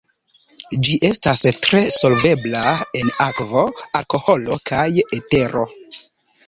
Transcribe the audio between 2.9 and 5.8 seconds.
en akvo, alkoholo kaj etero.